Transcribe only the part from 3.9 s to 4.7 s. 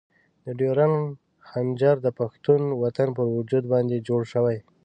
جوړ شوی.